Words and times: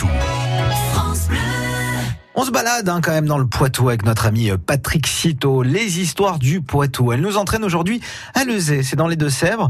Poitou. 0.00 1.59
On 2.40 2.44
se 2.46 2.50
balade 2.50 2.88
hein, 2.88 3.02
quand 3.02 3.10
même 3.10 3.26
dans 3.26 3.36
le 3.36 3.46
Poitou 3.46 3.90
avec 3.90 4.02
notre 4.06 4.24
ami 4.24 4.50
euh, 4.50 4.56
Patrick 4.56 5.06
Citeau. 5.06 5.62
Les 5.62 6.00
histoires 6.00 6.38
du 6.38 6.62
Poitou. 6.62 7.12
Elle 7.12 7.20
nous 7.20 7.36
entraîne 7.36 7.62
aujourd'hui 7.64 8.00
à 8.32 8.44
Lezay, 8.44 8.82
c'est 8.82 8.96
dans 8.96 9.08
les 9.08 9.16
Deux-Sèvres, 9.16 9.68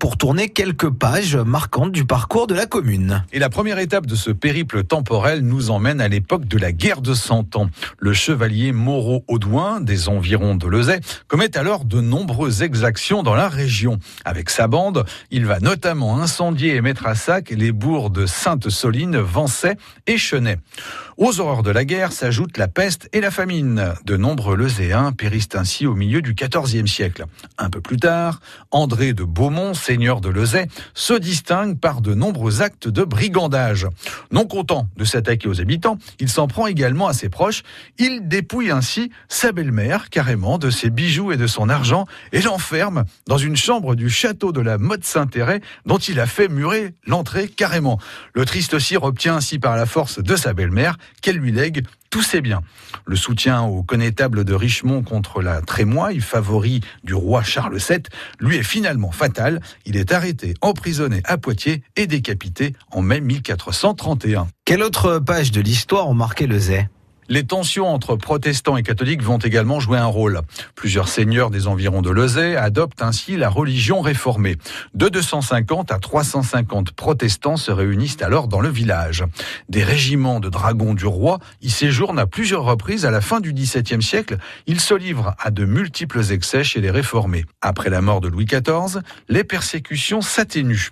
pour 0.00 0.16
tourner 0.16 0.48
quelques 0.48 0.90
pages 0.90 1.36
marquantes 1.36 1.92
du 1.92 2.04
parcours 2.04 2.48
de 2.48 2.56
la 2.56 2.66
commune. 2.66 3.22
Et 3.32 3.38
la 3.38 3.50
première 3.50 3.78
étape 3.78 4.06
de 4.06 4.16
ce 4.16 4.32
périple 4.32 4.82
temporel 4.82 5.42
nous 5.42 5.70
emmène 5.70 6.00
à 6.00 6.08
l'époque 6.08 6.46
de 6.46 6.58
la 6.58 6.72
guerre 6.72 7.02
de 7.02 7.14
Cent 7.14 7.54
Ans. 7.54 7.68
Le 8.00 8.12
chevalier 8.12 8.72
Moreau 8.72 9.24
Audouin, 9.28 9.80
des 9.80 10.08
environs 10.08 10.56
de 10.56 10.66
Lezay, 10.66 10.98
commet 11.28 11.56
alors 11.56 11.84
de 11.84 12.00
nombreuses 12.00 12.62
exactions 12.62 13.22
dans 13.22 13.36
la 13.36 13.48
région. 13.48 14.00
Avec 14.24 14.50
sa 14.50 14.66
bande, 14.66 15.04
il 15.30 15.46
va 15.46 15.60
notamment 15.60 16.20
incendier 16.20 16.74
et 16.74 16.80
mettre 16.80 17.06
à 17.06 17.14
sac 17.14 17.50
les 17.50 17.70
bourgs 17.70 18.10
de 18.10 18.26
Sainte-Soline, 18.26 19.18
Vancey 19.18 19.76
et 20.08 20.18
Chenet. 20.18 20.58
Aux 21.18 21.38
horreurs 21.38 21.62
de 21.62 21.70
la 21.70 21.84
guerre 21.84 21.91
s'ajoutent 21.92 22.56
la 22.56 22.68
peste 22.68 23.08
et 23.12 23.20
la 23.20 23.30
famine. 23.30 23.92
De 24.06 24.16
nombreux 24.16 24.56
Lezéens 24.56 25.12
périssent 25.12 25.54
ainsi 25.54 25.86
au 25.86 25.94
milieu 25.94 26.22
du 26.22 26.34
XIVe 26.34 26.86
siècle. 26.86 27.26
Un 27.58 27.68
peu 27.68 27.82
plus 27.82 27.98
tard, 27.98 28.40
André 28.70 29.12
de 29.12 29.24
Beaumont, 29.24 29.74
seigneur 29.74 30.22
de 30.22 30.30
Lezay, 30.30 30.68
se 30.94 31.12
distingue 31.12 31.78
par 31.78 32.00
de 32.00 32.14
nombreux 32.14 32.62
actes 32.62 32.88
de 32.88 33.04
brigandage. 33.04 33.86
Non 34.30 34.46
content 34.46 34.88
de 34.96 35.04
s'attaquer 35.04 35.48
aux 35.48 35.60
habitants, 35.60 35.98
il 36.18 36.30
s'en 36.30 36.46
prend 36.46 36.66
également 36.66 37.08
à 37.08 37.12
ses 37.12 37.28
proches. 37.28 37.62
Il 37.98 38.26
dépouille 38.26 38.70
ainsi 38.70 39.10
sa 39.28 39.52
belle-mère 39.52 40.08
carrément 40.08 40.56
de 40.56 40.70
ses 40.70 40.88
bijoux 40.88 41.30
et 41.30 41.36
de 41.36 41.46
son 41.46 41.68
argent 41.68 42.06
et 42.32 42.40
l'enferme 42.40 43.04
dans 43.26 43.38
une 43.38 43.56
chambre 43.56 43.94
du 43.94 44.08
château 44.08 44.52
de 44.52 44.62
la 44.62 44.78
Motte 44.78 45.04
Saint-Héré 45.04 45.60
dont 45.84 45.98
il 45.98 46.20
a 46.20 46.26
fait 46.26 46.48
murer 46.48 46.94
l'entrée 47.06 47.48
carrément. 47.48 47.98
Le 48.32 48.46
triste 48.46 48.78
sire 48.78 49.02
obtient 49.02 49.36
ainsi 49.36 49.58
par 49.58 49.76
la 49.76 49.84
force 49.84 50.20
de 50.20 50.36
sa 50.36 50.54
belle-mère 50.54 50.96
qu'elle 51.20 51.36
lui 51.36 51.52
lègue 51.52 51.71
tous 52.10 52.22
ses 52.22 52.40
biens. 52.40 52.60
Le 53.06 53.16
soutien 53.16 53.62
au 53.62 53.82
connétable 53.82 54.44
de 54.44 54.54
Richemont 54.54 55.02
contre 55.02 55.42
la 55.42 55.62
Trémoille, 55.62 56.20
favori 56.20 56.80
du 57.04 57.14
roi 57.14 57.42
Charles 57.42 57.78
VII, 57.78 58.02
lui 58.38 58.56
est 58.56 58.62
finalement 58.62 59.12
fatal. 59.12 59.60
Il 59.86 59.96
est 59.96 60.12
arrêté, 60.12 60.54
emprisonné 60.60 61.22
à 61.24 61.38
Poitiers 61.38 61.82
et 61.96 62.06
décapité 62.06 62.74
en 62.90 63.02
mai 63.02 63.20
1431. 63.20 64.48
Quelle 64.64 64.82
autre 64.82 65.18
page 65.18 65.52
de 65.52 65.60
l'histoire 65.60 66.08
ont 66.08 66.14
marqué 66.14 66.46
le 66.46 66.58
Zay? 66.58 66.88
Les 67.28 67.44
tensions 67.44 67.88
entre 67.88 68.16
protestants 68.16 68.76
et 68.76 68.82
catholiques 68.82 69.22
vont 69.22 69.38
également 69.38 69.80
jouer 69.80 69.98
un 69.98 70.06
rôle. 70.06 70.40
Plusieurs 70.74 71.08
seigneurs 71.08 71.50
des 71.50 71.66
environs 71.66 72.02
de 72.02 72.10
Lezay 72.10 72.56
adoptent 72.56 73.02
ainsi 73.02 73.36
la 73.36 73.48
religion 73.48 74.00
réformée. 74.00 74.56
De 74.94 75.08
250 75.08 75.92
à 75.92 75.98
350 75.98 76.92
protestants 76.92 77.56
se 77.56 77.70
réunissent 77.70 78.20
alors 78.22 78.48
dans 78.48 78.60
le 78.60 78.68
village. 78.68 79.24
Des 79.68 79.84
régiments 79.84 80.40
de 80.40 80.48
dragons 80.48 80.94
du 80.94 81.06
roi 81.06 81.38
y 81.60 81.70
séjournent 81.70 82.18
à 82.18 82.26
plusieurs 82.26 82.64
reprises 82.64 83.06
à 83.06 83.10
la 83.10 83.20
fin 83.20 83.40
du 83.40 83.52
XVIIe 83.52 84.02
siècle. 84.02 84.38
Ils 84.66 84.80
se 84.80 84.94
livrent 84.94 85.34
à 85.38 85.50
de 85.50 85.64
multiples 85.64 86.32
excès 86.32 86.64
chez 86.64 86.80
les 86.80 86.90
réformés. 86.90 87.44
Après 87.60 87.90
la 87.90 88.00
mort 88.00 88.20
de 88.20 88.28
Louis 88.28 88.46
XIV, 88.46 89.00
les 89.28 89.44
persécutions 89.44 90.20
s'atténuent. 90.20 90.90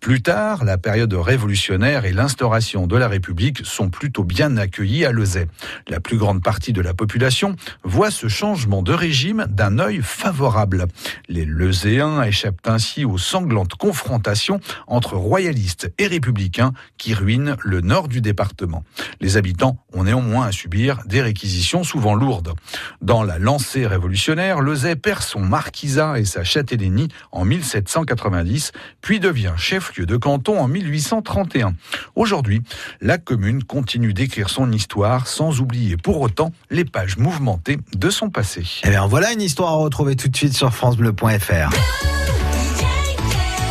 Plus 0.00 0.22
tard, 0.22 0.64
la 0.64 0.78
période 0.78 1.14
révolutionnaire 1.14 2.04
et 2.04 2.12
l'instauration 2.12 2.86
de 2.86 2.96
la 2.96 3.08
République 3.08 3.64
sont 3.64 3.88
plutôt 3.90 4.24
bien 4.24 4.56
accueillis 4.56 5.04
à 5.04 5.12
Lezay. 5.12 5.48
La 5.88 6.00
plus 6.00 6.16
grande 6.16 6.42
partie 6.42 6.72
de 6.72 6.80
la 6.80 6.94
population 6.94 7.56
voit 7.82 8.10
ce 8.10 8.28
changement 8.28 8.82
de 8.82 8.92
régime 8.92 9.46
d'un 9.48 9.78
œil 9.78 10.00
favorable. 10.02 10.86
Les 11.28 11.44
Lezéens 11.44 12.22
échappent 12.22 12.66
ainsi 12.66 13.04
aux 13.04 13.18
sanglantes 13.18 13.74
confrontations 13.74 14.60
entre 14.86 15.16
royalistes 15.16 15.92
et 15.98 16.06
républicains 16.06 16.72
qui 16.98 17.14
ruinent 17.14 17.56
le 17.62 17.80
nord 17.80 18.08
du 18.08 18.20
département. 18.20 18.84
Les 19.20 19.36
habitants 19.36 19.78
ont 19.92 20.04
néanmoins 20.04 20.46
à 20.46 20.52
subir 20.52 21.00
des 21.06 21.22
réquisitions 21.22 21.84
souvent 21.84 22.14
lourdes. 22.14 22.54
Dans 23.00 23.22
la 23.22 23.38
lancée 23.38 23.86
révolutionnaire, 23.86 24.60
Lezay 24.60 24.96
perd 24.96 25.22
son 25.22 25.40
marquisat 25.40 26.18
et 26.18 26.24
sa 26.24 26.44
châtellenie 26.44 27.08
en 27.32 27.44
1790, 27.44 28.72
puis 29.00 29.20
devient 29.20 29.54
chef-lieu 29.64 30.04
de 30.04 30.18
canton 30.18 30.60
en 30.60 30.68
1831. 30.68 31.74
Aujourd'hui, 32.16 32.60
la 33.00 33.16
commune 33.16 33.64
continue 33.64 34.12
d'écrire 34.12 34.50
son 34.50 34.70
histoire 34.70 35.26
sans 35.26 35.62
oublier 35.62 35.96
pour 35.96 36.20
autant 36.20 36.52
les 36.70 36.84
pages 36.84 37.16
mouvementées 37.16 37.78
de 37.96 38.10
son 38.10 38.28
passé. 38.28 38.60
Et 38.60 38.64
eh 38.84 38.90
bien 38.90 39.06
voilà 39.06 39.32
une 39.32 39.40
histoire 39.40 39.70
à 39.70 39.76
retrouver 39.76 40.16
tout 40.16 40.28
de 40.28 40.36
suite 40.36 40.52
sur 40.52 40.72
francebleu.fr. 40.74 41.70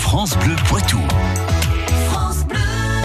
France 0.00 0.36
Bleu 0.38 0.56
Poitou. 0.68 0.98